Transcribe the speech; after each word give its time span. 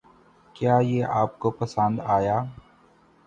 کیا 0.55 0.77
یہ 0.81 1.05
آپ 1.13 1.37
کو 1.39 1.51
پَسند 1.51 1.99
آیا؟ 2.07 2.43